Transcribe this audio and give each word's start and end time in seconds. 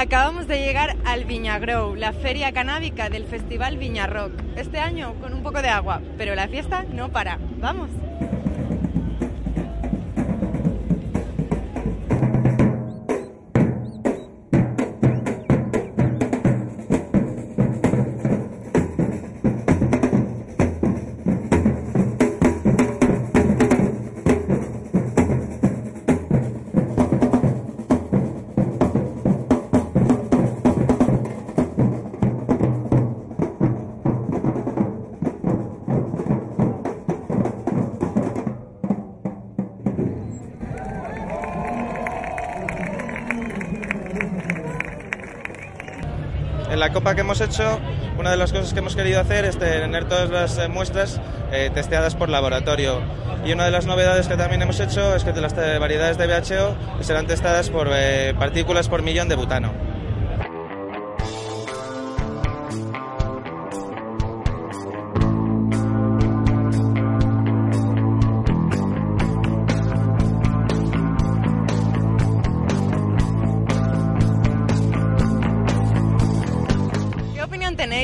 Acabamos 0.00 0.48
de 0.48 0.58
llegar 0.58 0.96
al 1.04 1.26
Viñagrow, 1.26 1.94
la 1.94 2.14
feria 2.14 2.52
canábica 2.52 3.10
del 3.10 3.26
Festival 3.26 3.76
Viña 3.76 4.06
Rock. 4.06 4.32
Este 4.56 4.78
año 4.78 5.14
con 5.20 5.34
un 5.34 5.42
poco 5.42 5.60
de 5.60 5.68
agua, 5.68 6.00
pero 6.16 6.34
la 6.34 6.48
fiesta 6.48 6.86
no 6.90 7.10
para. 7.10 7.38
¡Vamos! 7.58 7.90
En 46.70 46.78
la 46.78 46.92
copa 46.92 47.16
que 47.16 47.22
hemos 47.22 47.40
hecho, 47.40 47.80
una 48.16 48.30
de 48.30 48.36
las 48.36 48.52
cosas 48.52 48.72
que 48.72 48.78
hemos 48.78 48.94
querido 48.94 49.20
hacer 49.20 49.44
es 49.44 49.58
tener 49.58 50.04
todas 50.04 50.30
las 50.30 50.56
eh, 50.56 50.68
muestras 50.68 51.20
eh, 51.50 51.68
testeadas 51.74 52.14
por 52.14 52.28
laboratorio. 52.28 53.00
Y 53.44 53.52
una 53.52 53.64
de 53.64 53.72
las 53.72 53.86
novedades 53.86 54.28
que 54.28 54.36
también 54.36 54.62
hemos 54.62 54.78
hecho 54.78 55.16
es 55.16 55.24
que 55.24 55.32
las 55.32 55.54
variedades 55.54 56.16
de 56.16 56.28
BHO 56.28 57.02
serán 57.02 57.26
testadas 57.26 57.70
por 57.70 57.88
eh, 57.92 58.34
partículas 58.38 58.88
por 58.88 59.02
millón 59.02 59.28
de 59.28 59.34
butano. 59.34 59.72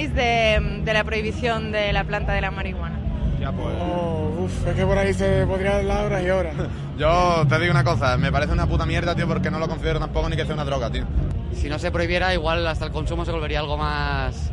De, 0.05 0.83
de 0.85 0.93
la 0.93 1.05
prohibición 1.05 1.73
de 1.73 1.93
la 1.93 2.05
planta 2.05 2.33
de 2.33 2.41
la 2.41 2.51
marihuana? 2.51 2.99
Ya 3.41 3.53
pues. 3.53 3.75
Oh, 3.81 4.45
uf, 4.45 4.67
es 4.67 4.75
que 4.75 4.85
por 4.85 4.99
ahí 4.99 5.13
se 5.15 5.47
podría 5.47 5.83
dar 5.83 6.07
horas 6.07 6.23
y 6.23 6.31
horas. 6.31 6.55
Yo 6.99 7.45
te 7.49 7.59
digo 7.59 7.71
una 7.73 7.85
cosa, 7.85 8.17
me 8.17 8.33
parece 8.33 8.53
una 8.53 8.67
puta 8.67 8.87
mierda, 8.87 9.15
tío, 9.15 9.27
porque 9.27 9.51
no 9.51 9.59
lo 9.59 9.69
considero 9.69 9.99
tampoco 9.99 10.29
ni 10.29 10.37
que 10.37 10.45
sea 10.45 10.55
una 10.55 10.65
droga, 10.65 10.91
tío. 10.91 11.05
Si 11.53 11.69
no 11.69 11.79
se 11.79 11.91
prohibiera, 11.91 12.33
igual 12.35 12.67
hasta 12.67 12.87
el 12.87 12.93
consumo 12.93 13.25
se 13.25 13.33
volvería 13.33 13.61
algo 13.61 13.77
más... 13.77 14.51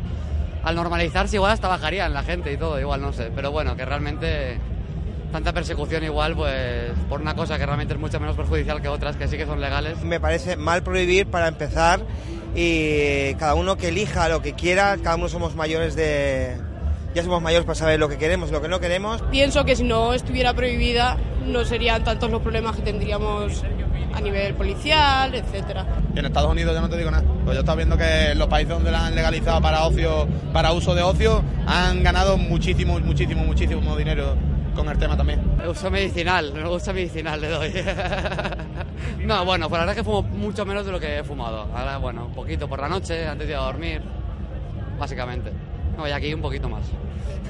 Al 0.62 0.76
normalizarse, 0.76 1.36
igual 1.36 1.52
hasta 1.52 1.68
bajaría 1.68 2.06
en 2.06 2.14
la 2.14 2.22
gente 2.22 2.50
y 2.50 2.56
todo, 2.56 2.80
igual 2.80 3.02
no 3.02 3.12
sé. 3.12 3.30
Pero 3.34 3.50
bueno, 3.50 3.76
que 3.76 3.84
realmente 3.84 4.58
tanta 5.30 5.52
persecución 5.52 6.04
igual, 6.04 6.34
pues 6.34 6.92
por 7.08 7.20
una 7.20 7.34
cosa 7.34 7.58
que 7.58 7.66
realmente 7.66 7.92
es 7.94 8.00
mucho 8.00 8.20
menos 8.20 8.36
perjudicial 8.36 8.80
que 8.80 8.88
otras 8.88 9.16
que 9.16 9.28
sí 9.28 9.36
que 9.36 9.44
son 9.44 9.60
legales. 9.60 10.00
Me 10.02 10.20
parece 10.20 10.56
mal 10.56 10.82
prohibir 10.82 11.26
para 11.26 11.48
empezar 11.48 12.00
y 12.54 13.34
cada 13.34 13.54
uno 13.54 13.76
que 13.76 13.88
elija 13.88 14.28
lo 14.28 14.42
que 14.42 14.54
quiera, 14.54 14.96
cada 15.02 15.16
uno 15.16 15.28
somos 15.28 15.54
mayores 15.54 15.96
de... 15.96 16.56
Ya 17.14 17.22
somos 17.22 17.40
mayores 17.40 17.64
para 17.64 17.76
saber 17.76 18.00
lo 18.00 18.08
que 18.08 18.18
queremos 18.18 18.50
y 18.50 18.52
lo 18.52 18.60
que 18.60 18.66
no 18.66 18.80
queremos. 18.80 19.22
Pienso 19.30 19.64
que 19.64 19.76
si 19.76 19.84
no 19.84 20.14
estuviera 20.14 20.52
prohibida 20.52 21.16
no 21.46 21.64
serían 21.64 22.02
tantos 22.02 22.30
los 22.30 22.42
problemas 22.42 22.74
que 22.74 22.82
tendríamos 22.82 23.62
a 24.12 24.20
nivel 24.20 24.54
policial, 24.54 25.34
etcétera. 25.34 25.86
Y 26.14 26.18
en 26.18 26.26
Estados 26.26 26.50
Unidos 26.50 26.74
ya 26.74 26.80
no 26.80 26.88
te 26.88 26.96
digo 26.96 27.10
nada. 27.10 27.24
Pues 27.44 27.54
yo 27.54 27.60
estaba 27.60 27.76
viendo 27.76 27.96
que 27.96 28.34
los 28.34 28.48
países 28.48 28.74
donde 28.74 28.90
la 28.90 29.06
han 29.06 29.14
legalizado 29.14 29.60
para 29.60 29.84
ocio, 29.84 30.26
para 30.52 30.72
uso 30.72 30.94
de 30.94 31.02
ocio, 31.02 31.42
han 31.66 32.02
ganado 32.02 32.36
muchísimo, 32.36 32.98
muchísimo, 33.00 33.44
muchísimo 33.44 33.96
dinero 33.96 34.36
con 34.74 34.88
el 34.88 34.98
tema 34.98 35.16
también. 35.16 35.40
Uso 35.68 35.90
medicinal, 35.90 36.52
me 36.52 36.68
gusta 36.68 36.92
medicinal 36.92 37.40
le 37.40 37.48
doy. 37.48 37.72
no, 39.24 39.44
bueno, 39.44 39.68
pues 39.68 39.78
la 39.78 39.86
verdad 39.86 39.98
es 39.98 40.02
que 40.02 40.04
fumo 40.04 40.22
mucho 40.22 40.64
menos 40.64 40.84
de 40.86 40.92
lo 40.92 41.00
que 41.00 41.18
he 41.18 41.24
fumado. 41.24 41.68
Ahora, 41.74 41.98
bueno, 41.98 42.26
un 42.26 42.34
poquito 42.34 42.68
por 42.68 42.80
la 42.80 42.88
noche, 42.88 43.26
antes 43.26 43.48
de 43.48 43.54
a 43.54 43.60
dormir, 43.60 44.02
básicamente. 44.98 45.50
No, 45.96 46.08
y 46.08 46.10
aquí 46.12 46.32
un 46.34 46.40
poquito 46.42 46.68
más. 46.68 46.82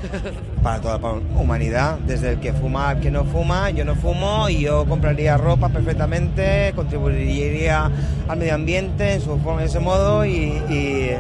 Para 0.63 0.81
toda 0.81 0.99
la 0.99 1.09
humanidad, 1.41 1.99
desde 2.07 2.33
el 2.33 2.41
que 2.41 2.53
fuma 2.53 2.91
al 2.91 3.01
que 3.01 3.11
no 3.11 3.25
fuma, 3.25 3.71
yo 3.71 3.85
no 3.85 3.95
fumo 3.95 4.49
y 4.49 4.61
yo 4.61 4.85
compraría 4.87 5.37
ropa 5.37 5.69
perfectamente, 5.71 6.73
contribuiría 6.77 7.91
al 8.29 8.37
medio 8.39 8.55
ambiente 8.55 9.15
en, 9.15 9.21
su, 9.21 9.39
forma- 9.39 9.61
en 9.63 9.67
ese 9.69 9.81
modo 9.81 10.25
y, 10.27 11.13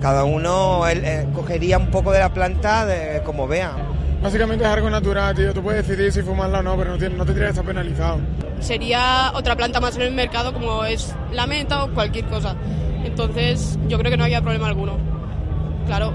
cada 0.00 0.24
uno 0.24 0.82
eh, 0.88 1.28
cogería 1.32 1.78
un 1.78 1.86
poco 1.86 2.10
de 2.10 2.18
la 2.18 2.30
planta 2.34 2.84
de, 2.86 3.22
como 3.22 3.46
vea. 3.46 3.72
Básicamente 4.22 4.64
es 4.64 4.70
algo 4.70 4.88
natural, 4.88 5.34
tío. 5.34 5.52
Tú 5.52 5.62
puedes 5.62 5.86
decidir 5.86 6.12
si 6.12 6.22
fumarla 6.22 6.60
o 6.60 6.62
no, 6.62 6.76
pero 6.76 6.92
no, 6.92 6.98
tiene- 6.98 7.16
no 7.16 7.24
tendría 7.24 7.46
que 7.46 7.50
estar 7.50 7.64
penalizado. 7.64 8.18
Sería 8.60 9.32
otra 9.34 9.56
planta 9.56 9.80
más 9.80 9.96
en 9.96 10.02
el 10.02 10.12
mercado 10.12 10.52
como 10.52 10.84
es 10.84 11.14
la 11.32 11.46
menta 11.46 11.84
o 11.84 11.90
cualquier 11.92 12.26
cosa. 12.26 12.54
Entonces 13.04 13.78
yo 13.88 13.98
creo 13.98 14.10
que 14.10 14.16
no 14.16 14.24
había 14.24 14.40
problema 14.40 14.68
alguno. 14.68 14.96
Claro, 15.86 16.12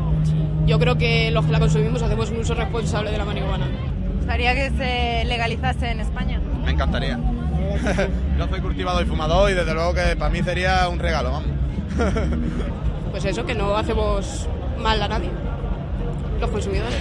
yo 0.65 0.79
creo 0.79 0.97
que 0.97 1.31
los 1.31 1.45
que 1.45 1.51
la 1.51 1.59
consumimos 1.59 2.01
hacemos 2.01 2.29
un 2.31 2.37
uso 2.37 2.53
responsable 2.53 3.11
de 3.11 3.17
la 3.17 3.25
marihuana. 3.25 3.67
¿Gustaría 4.17 4.53
que 4.55 4.69
se 4.71 5.25
legalizase 5.25 5.91
en 5.91 5.99
España? 5.99 6.39
Me 6.63 6.71
encantaría. 6.71 7.17
Yo 8.37 8.47
soy 8.47 8.61
cultivador 8.61 9.03
y 9.03 9.05
fumador 9.05 9.51
y 9.51 9.53
desde 9.53 9.73
luego 9.73 9.93
que 9.93 10.15
para 10.15 10.29
mí 10.31 10.41
sería 10.41 10.87
un 10.87 10.99
regalo, 10.99 11.31
vamos. 11.31 11.49
Pues 13.11 13.25
eso, 13.25 13.45
que 13.45 13.55
no 13.55 13.75
hacemos 13.75 14.47
mal 14.77 15.01
a 15.01 15.07
nadie, 15.07 15.29
los 16.39 16.49
consumidores. 16.51 16.99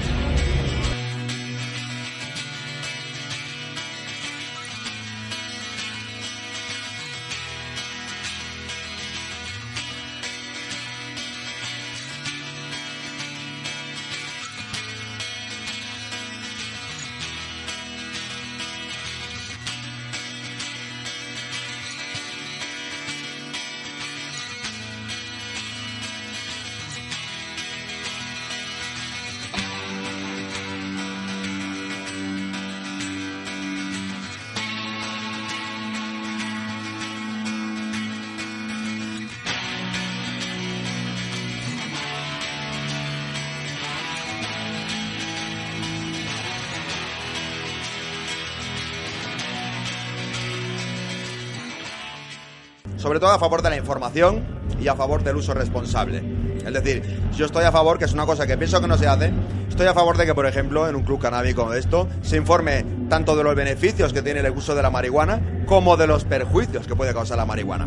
Sobre 53.07 53.21
todo 53.21 53.31
a 53.31 53.39
favor 53.39 53.63
de 53.63 53.71
la 53.71 53.77
información 53.77 54.43
y 54.81 54.89
a 54.89 54.97
favor 54.97 55.23
del 55.23 55.37
uso 55.37 55.55
responsable. 55.55 56.25
Es 56.67 56.73
decir, 56.75 57.05
yo 57.37 57.47
estoy 57.47 57.63
a 57.63 57.71
favor, 57.71 58.01
que 58.01 58.05
es 58.05 58.13
una 58.13 58.27
cosa 58.27 58.49
que 58.49 58.59
pienso 58.59 58.81
que 58.81 58.89
no 58.89 58.99
se 58.99 59.07
hace, 59.07 59.33
estoy 59.69 59.87
a 59.87 59.95
favor 59.95 60.17
de 60.17 60.27
que, 60.27 60.35
por 60.35 60.45
ejemplo, 60.45 60.89
en 60.89 60.97
un 60.97 61.05
club 61.05 61.21
canábico 61.21 61.63
como 61.63 61.75
esto, 61.75 62.09
se 62.23 62.37
informe 62.37 62.85
tanto 63.09 63.37
de 63.37 63.45
los 63.45 63.55
beneficios 63.55 64.13
que 64.13 64.23
tiene 64.23 64.41
el 64.41 64.51
uso 64.51 64.75
de 64.75 64.83
la 64.83 64.91
marihuana 64.91 65.41
como 65.67 65.97
de 65.97 66.09
los 66.09 66.25
perjuicios 66.25 66.89
que 66.89 66.97
puede 66.97 67.15
causar 67.15 67.37
la 67.37 67.47
marihuana. 67.47 67.87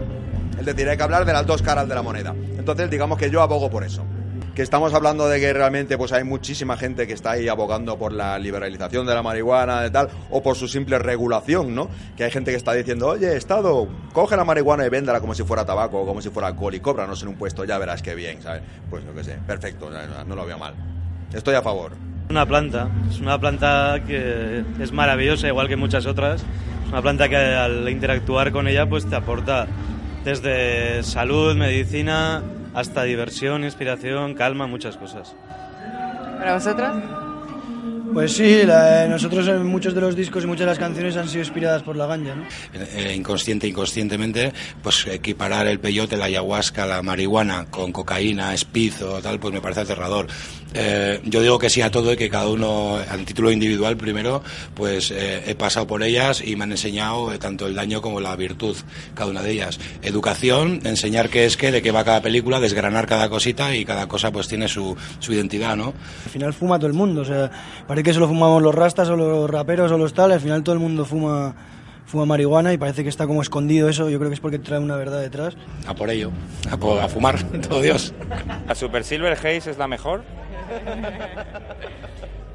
Es 0.57 0.65
decir, 0.65 0.87
hay 0.87 0.95
que 0.95 1.03
hablar 1.03 1.25
de 1.25 1.33
las 1.33 1.45
dos 1.45 1.61
caras 1.61 1.89
de 1.89 1.95
la 1.95 2.01
moneda. 2.01 2.33
Entonces, 2.57 2.89
digamos 2.89 3.17
que 3.17 3.29
yo 3.29 3.41
abogo 3.41 3.69
por 3.69 3.83
eso. 3.83 4.05
Que 4.55 4.61
estamos 4.61 4.93
hablando 4.93 5.27
de 5.29 5.39
que 5.39 5.53
realmente 5.53 5.97
pues 5.97 6.11
hay 6.11 6.23
muchísima 6.23 6.75
gente 6.75 7.07
que 7.07 7.13
está 7.13 7.31
ahí 7.31 7.47
abogando 7.47 7.97
por 7.97 8.11
la 8.11 8.37
liberalización 8.39 9.05
de 9.05 9.13
la 9.13 9.23
marihuana 9.23 9.85
y 9.87 9.89
tal, 9.89 10.09
o 10.29 10.43
por 10.43 10.55
su 10.55 10.67
simple 10.67 10.99
regulación, 10.99 11.73
¿no? 11.73 11.89
Que 12.17 12.25
hay 12.25 12.31
gente 12.31 12.51
que 12.51 12.57
está 12.57 12.73
diciendo, 12.73 13.07
oye, 13.07 13.35
Estado, 13.35 13.87
coge 14.13 14.35
la 14.35 14.43
marihuana 14.43 14.85
y 14.85 14.89
véndala 14.89 15.21
como 15.21 15.33
si 15.33 15.43
fuera 15.43 15.65
tabaco 15.65 16.01
o 16.01 16.05
como 16.05 16.21
si 16.21 16.29
fuera 16.29 16.47
alcohol 16.47 16.75
y 16.75 16.79
cóbranos 16.79 17.21
en 17.21 17.29
un 17.29 17.35
puesto, 17.35 17.63
ya 17.63 17.77
verás 17.77 18.01
qué 18.01 18.15
bien, 18.15 18.41
¿sabes? 18.41 18.61
Pues 18.89 19.03
yo 19.05 19.13
qué 19.13 19.23
sé, 19.23 19.37
perfecto, 19.45 19.89
no, 20.27 20.35
lo 20.35 20.45
veo 20.45 20.57
mal. 20.57 20.73
Estoy 21.33 21.55
a 21.55 21.61
favor. 21.61 21.93
Una 22.29 22.45
planta, 22.45 22.89
es 23.09 23.19
una 23.19 23.39
planta 23.39 24.03
que 24.05 24.63
es 24.79 24.91
maravillosa, 24.91 25.47
igual 25.47 25.67
que 25.67 25.75
muchas 25.75 26.05
otras. 26.05 26.41
Es 26.83 26.89
una 26.89 27.01
planta 27.01 27.29
que 27.29 27.35
al 27.35 27.87
interactuar 27.89 28.51
con 28.51 28.67
ella 28.67 28.87
pues 28.87 29.05
te 29.07 29.15
aporta 29.15 29.67
desde 30.23 31.01
salud, 31.03 31.55
medicina, 31.55 32.43
hasta 32.73 33.03
diversión, 33.03 33.63
inspiración, 33.63 34.33
calma, 34.33 34.67
muchas 34.67 34.97
cosas. 34.97 35.35
¿Para 36.37 36.53
vosotros? 36.53 36.95
Pues 38.13 38.33
sí, 38.33 38.63
la- 38.65 39.07
nosotros 39.07 39.47
en 39.47 39.65
muchos 39.67 39.93
de 39.93 40.01
los 40.01 40.15
discos 40.15 40.43
y 40.43 40.47
muchas 40.47 40.61
de 40.61 40.65
las 40.67 40.79
canciones 40.79 41.15
han 41.15 41.27
sido 41.27 41.41
inspiradas 41.43 41.83
por 41.83 41.95
la 41.95 42.07
ganja, 42.07 42.35
¿no? 42.35 42.43
eh, 42.73 43.13
inconsciente 43.15 43.67
inconscientemente 43.67 44.51
pues 44.81 45.05
equiparar 45.07 45.67
el 45.67 45.79
peyote 45.79 46.17
la 46.17 46.25
ayahuasca 46.25 46.85
la 46.85 47.01
marihuana 47.03 47.65
con 47.69 47.91
cocaína 47.91 48.53
speed 48.55 49.05
o 49.05 49.21
tal 49.21 49.39
pues 49.39 49.53
me 49.53 49.61
parece 49.61 49.81
aterrador. 49.81 50.27
Eh, 50.73 51.19
yo 51.23 51.41
digo 51.41 51.57
que 51.57 51.69
sí 51.69 51.81
a 51.81 51.89
todo 51.89 52.13
y 52.13 52.17
que 52.17 52.29
cada 52.29 52.47
uno 52.47 52.97
a 52.97 53.17
título 53.17 53.51
individual 53.51 53.97
primero 53.97 54.43
pues 54.75 55.11
eh, 55.11 55.43
he 55.47 55.55
pasado 55.55 55.87
por 55.87 56.03
ellas 56.03 56.41
y 56.45 56.55
me 56.55 56.63
han 56.65 56.71
enseñado 56.71 57.31
eh, 57.33 57.37
tanto 57.39 57.65
el 57.67 57.73
daño 57.75 58.01
como 58.01 58.19
la 58.21 58.35
virtud 58.35 58.75
cada 59.15 59.29
una 59.29 59.41
de 59.43 59.51
ellas. 59.51 59.79
Educación 60.01 60.79
enseñar 60.83 61.29
qué 61.29 61.45
es 61.45 61.57
qué 61.57 61.71
de 61.71 61.81
qué 61.81 61.91
va 61.91 62.03
cada 62.03 62.21
película 62.21 62.59
desgranar 62.59 63.05
cada 63.07 63.29
cosita 63.29 63.75
y 63.75 63.85
cada 63.85 64.07
cosa 64.07 64.31
pues 64.31 64.47
tiene 64.47 64.67
su, 64.67 64.95
su 65.19 65.33
identidad 65.33 65.75
no 65.75 65.93
Al 66.25 66.31
final 66.31 66.53
fuma 66.53 66.77
todo 66.77 66.87
el 66.87 66.93
mundo, 66.93 67.21
o 67.21 67.25
sea, 67.25 67.49
parece 67.87 67.98
que 68.03 68.13
solo 68.13 68.27
fumamos 68.27 68.61
los 68.61 68.73
rastas 68.75 69.09
o 69.09 69.15
los 69.15 69.49
raperos 69.49 69.91
o 69.91 69.97
los 69.97 70.13
tal, 70.13 70.31
al 70.31 70.39
final 70.39 70.63
todo 70.63 70.73
el 70.73 70.79
mundo 70.79 71.05
fuma 71.05 71.55
fuma 72.05 72.25
marihuana 72.25 72.73
y 72.73 72.77
parece 72.79 73.03
que 73.03 73.09
está 73.09 73.27
como 73.27 73.41
escondido 73.43 73.87
eso, 73.87 74.09
yo 74.09 74.17
creo 74.17 74.29
que 74.31 74.33
es 74.33 74.39
porque 74.39 74.57
trae 74.57 74.79
una 74.79 74.95
verdad 74.95 75.21
detrás. 75.21 75.55
a 75.87 75.93
por 75.93 76.09
ello 76.09 76.31
a, 76.71 76.75
por- 76.77 76.99
a 76.99 77.07
fumar 77.07 77.41
todo 77.69 77.81
Dios 77.81 78.13
La 78.67 78.73
Super 78.73 79.03
Silver 79.03 79.33
Haze 79.33 79.69
es 79.69 79.77
la 79.77 79.87
mejor. 79.87 80.23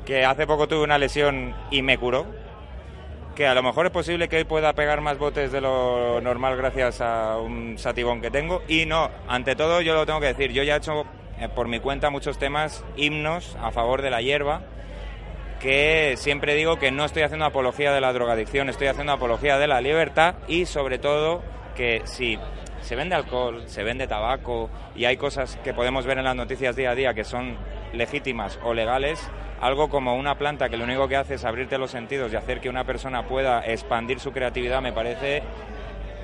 Que 0.04 0.24
hace 0.24 0.46
poco 0.46 0.68
tuve 0.68 0.84
una 0.84 0.98
lesión 0.98 1.54
y 1.70 1.82
me 1.82 1.98
curó. 1.98 2.26
Que 3.34 3.46
a 3.46 3.54
lo 3.54 3.62
mejor 3.62 3.86
es 3.86 3.92
posible 3.92 4.28
que 4.28 4.36
hoy 4.36 4.44
pueda 4.44 4.72
pegar 4.74 5.00
más 5.00 5.18
botes 5.18 5.50
de 5.50 5.60
lo 5.60 6.20
normal 6.20 6.56
gracias 6.56 7.00
a 7.00 7.38
un 7.38 7.76
sativón 7.78 8.20
que 8.20 8.30
tengo. 8.30 8.62
Y 8.68 8.86
no, 8.86 9.08
ante 9.28 9.56
todo 9.56 9.80
yo 9.80 9.94
lo 9.94 10.06
tengo 10.06 10.20
que 10.20 10.26
decir. 10.26 10.52
Yo 10.52 10.62
ya 10.62 10.74
he 10.74 10.78
hecho 10.78 11.04
eh, 11.40 11.48
por 11.48 11.66
mi 11.66 11.80
cuenta 11.80 12.10
muchos 12.10 12.38
temas, 12.38 12.84
himnos 12.96 13.56
a 13.60 13.70
favor 13.72 14.02
de 14.02 14.10
la 14.10 14.20
hierba. 14.20 14.60
Que 15.60 16.14
siempre 16.16 16.54
digo 16.54 16.78
que 16.78 16.90
no 16.90 17.04
estoy 17.04 17.22
haciendo 17.22 17.46
apología 17.46 17.92
de 17.92 18.00
la 18.00 18.12
drogadicción, 18.12 18.68
estoy 18.68 18.88
haciendo 18.88 19.12
apología 19.12 19.58
de 19.58 19.66
la 19.66 19.80
libertad 19.80 20.34
y 20.46 20.66
sobre 20.66 20.98
todo 20.98 21.42
que 21.74 22.02
si 22.04 22.38
se 22.80 22.96
vende 22.96 23.14
alcohol, 23.14 23.62
se 23.66 23.82
vende 23.82 24.06
tabaco 24.06 24.68
y 24.94 25.06
hay 25.06 25.16
cosas 25.16 25.56
que 25.64 25.72
podemos 25.72 26.04
ver 26.04 26.18
en 26.18 26.24
las 26.24 26.36
noticias 26.36 26.76
día 26.76 26.90
a 26.90 26.94
día 26.94 27.14
que 27.14 27.24
son 27.24 27.56
legítimas 27.94 28.58
o 28.62 28.74
legales, 28.74 29.26
algo 29.60 29.88
como 29.88 30.16
una 30.16 30.36
planta 30.36 30.68
que 30.68 30.76
lo 30.76 30.84
único 30.84 31.08
que 31.08 31.16
hace 31.16 31.34
es 31.34 31.44
abrirte 31.44 31.78
los 31.78 31.90
sentidos 31.90 32.32
y 32.32 32.36
hacer 32.36 32.60
que 32.60 32.68
una 32.68 32.84
persona 32.84 33.26
pueda 33.26 33.64
expandir 33.64 34.20
su 34.20 34.32
creatividad 34.32 34.82
me 34.82 34.92
parece 34.92 35.42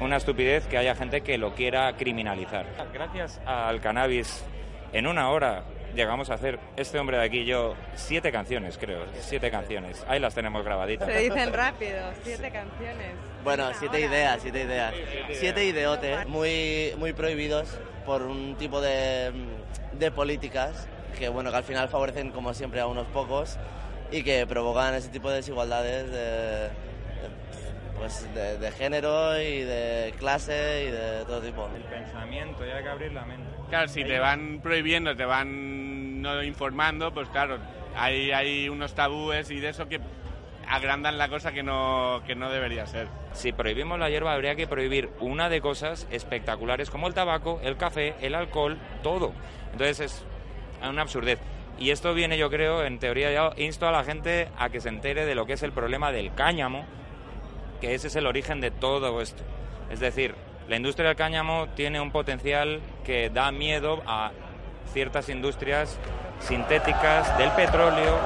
una 0.00 0.16
estupidez 0.16 0.66
que 0.66 0.78
haya 0.78 0.94
gente 0.94 1.22
que 1.22 1.38
lo 1.38 1.54
quiera 1.54 1.94
criminalizar. 1.96 2.66
Gracias 2.92 3.40
al 3.46 3.80
cannabis, 3.80 4.44
en 4.92 5.06
una 5.06 5.30
hora 5.30 5.64
llegamos 5.94 6.30
a 6.30 6.34
hacer, 6.34 6.58
este 6.76 6.98
hombre 6.98 7.18
de 7.18 7.24
aquí 7.24 7.38
y 7.40 7.44
yo, 7.46 7.74
siete 7.94 8.32
canciones, 8.32 8.78
creo, 8.78 9.04
siete 9.20 9.50
canciones. 9.50 10.04
Ahí 10.08 10.20
las 10.20 10.34
tenemos 10.34 10.64
grabaditas. 10.64 11.08
Se 11.08 11.18
dicen 11.18 11.52
rápido, 11.52 11.98
siete 12.22 12.50
canciones. 12.50 13.12
Bueno, 13.44 13.70
siete 13.78 14.00
ideas, 14.00 14.38
siete 14.42 14.62
ideas. 14.64 14.94
Siete 15.32 15.64
ideotes 15.64 16.26
muy, 16.26 16.92
muy 16.98 17.12
prohibidos 17.12 17.78
por 18.06 18.22
un 18.22 18.56
tipo 18.56 18.80
de, 18.80 19.32
de 19.92 20.10
políticas 20.10 20.88
que, 21.18 21.28
bueno, 21.28 21.50
que 21.50 21.56
al 21.56 21.64
final 21.64 21.88
favorecen, 21.88 22.30
como 22.30 22.54
siempre, 22.54 22.80
a 22.80 22.86
unos 22.86 23.06
pocos 23.08 23.58
y 24.10 24.22
que 24.22 24.46
provocan 24.46 24.94
ese 24.94 25.08
tipo 25.08 25.30
de 25.30 25.36
desigualdades 25.36 26.10
de, 26.10 26.18
de, 26.18 26.68
pues, 27.98 28.26
de, 28.34 28.58
de 28.58 28.72
género 28.72 29.40
y 29.40 29.60
de 29.60 30.14
clase 30.18 30.86
y 30.88 30.90
de 30.90 31.24
todo 31.26 31.40
tipo. 31.40 31.68
El 31.74 31.82
pensamiento, 31.82 32.64
ya 32.66 32.76
hay 32.76 32.82
que 32.82 32.88
abrir 32.88 33.12
la 33.12 33.24
mente. 33.24 33.48
Claro, 33.68 33.88
si 33.88 34.04
te 34.04 34.18
van 34.18 34.60
prohibiendo, 34.60 35.14
te 35.14 35.24
van 35.24 35.79
no 36.20 36.42
informando, 36.42 37.12
pues 37.12 37.28
claro, 37.28 37.58
hay, 37.96 38.30
hay 38.32 38.68
unos 38.68 38.94
tabúes 38.94 39.50
y 39.50 39.60
de 39.60 39.70
eso 39.70 39.88
que 39.88 40.00
agrandan 40.68 41.18
la 41.18 41.28
cosa 41.28 41.52
que 41.52 41.62
no, 41.62 42.22
que 42.26 42.34
no 42.34 42.50
debería 42.50 42.86
ser. 42.86 43.08
Si 43.32 43.52
prohibimos 43.52 43.98
la 43.98 44.08
hierba, 44.08 44.32
habría 44.32 44.54
que 44.54 44.68
prohibir 44.68 45.10
una 45.18 45.48
de 45.48 45.60
cosas 45.60 46.06
espectaculares 46.10 46.90
como 46.90 47.08
el 47.08 47.14
tabaco, 47.14 47.60
el 47.62 47.76
café, 47.76 48.14
el 48.20 48.34
alcohol, 48.34 48.78
todo. 49.02 49.32
Entonces 49.72 50.00
es 50.00 50.24
una 50.88 51.02
absurdez. 51.02 51.40
Y 51.78 51.90
esto 51.90 52.14
viene, 52.14 52.38
yo 52.38 52.50
creo, 52.50 52.84
en 52.84 52.98
teoría, 52.98 53.32
yo 53.32 53.52
insto 53.56 53.88
a 53.88 53.90
la 53.90 54.04
gente 54.04 54.48
a 54.58 54.68
que 54.68 54.80
se 54.80 54.90
entere 54.90 55.24
de 55.24 55.34
lo 55.34 55.46
que 55.46 55.54
es 55.54 55.62
el 55.62 55.72
problema 55.72 56.12
del 56.12 56.34
cáñamo, 56.34 56.84
que 57.80 57.94
ese 57.94 58.08
es 58.08 58.16
el 58.16 58.26
origen 58.26 58.60
de 58.60 58.70
todo 58.70 59.20
esto. 59.20 59.42
Es 59.90 59.98
decir, 59.98 60.34
la 60.68 60.76
industria 60.76 61.08
del 61.08 61.16
cáñamo 61.16 61.68
tiene 61.74 62.00
un 62.00 62.12
potencial 62.12 62.80
que 63.02 63.30
da 63.30 63.50
miedo 63.50 64.02
a 64.06 64.30
ciertas 64.92 65.28
industrias 65.28 65.96
sintéticas 66.40 67.36
del 67.38 67.50
petróleo 67.50 68.18